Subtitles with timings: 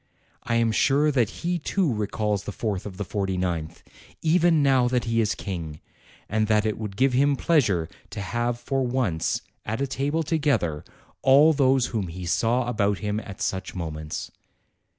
[0.41, 3.83] I am sure that he too recalls the fourth of the forty ninth,
[4.23, 5.79] even now that he is King;
[6.27, 10.83] and that it would give him pleasure to have for once, at a table together,
[11.21, 14.31] all those whom he saw about him at such moments.